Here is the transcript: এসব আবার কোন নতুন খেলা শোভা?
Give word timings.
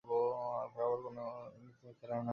এসব 0.03 0.11
আবার 0.77 0.99
কোন 1.03 1.17
নতুন 1.63 1.91
খেলা 1.99 2.15
শোভা? 2.17 2.29